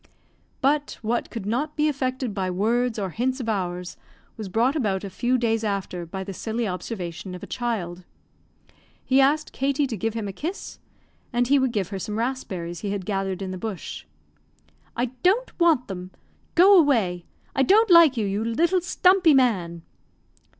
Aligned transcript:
But 0.61 0.97
what 1.03 1.29
could 1.29 1.45
not 1.45 1.75
be 1.75 1.87
effected 1.87 2.33
by 2.33 2.49
words 2.49 2.97
or 2.97 3.11
hints 3.11 3.39
of 3.39 3.47
ours 3.47 3.97
was 4.35 4.49
brought 4.49 4.75
about 4.75 5.03
a 5.03 5.11
few 5.11 5.37
days 5.37 5.63
after 5.63 6.07
by 6.07 6.23
the 6.23 6.33
silly 6.33 6.67
observation 6.67 7.35
of 7.35 7.43
a 7.43 7.45
child. 7.45 8.03
He 9.05 9.21
asked 9.21 9.51
Katie 9.53 9.85
to 9.85 9.95
give 9.95 10.15
him 10.15 10.27
a 10.27 10.33
kiss, 10.33 10.79
and 11.31 11.49
he 11.49 11.59
would 11.59 11.71
give 11.71 11.89
her 11.89 11.99
some 11.99 12.17
raspberries 12.17 12.79
he 12.79 12.89
had 12.89 13.05
gathered 13.05 13.43
in 13.43 13.51
the 13.51 13.59
bush. 13.59 14.05
"I 14.97 15.11
don't 15.21 15.59
want 15.59 15.87
them. 15.87 16.09
Go 16.55 16.79
away; 16.79 17.25
I 17.55 17.61
don't 17.61 17.91
like 17.91 18.17
you, 18.17 18.25
you 18.25 18.43
little 18.43 18.81
stumpy 18.81 19.35
man!" 19.35 19.83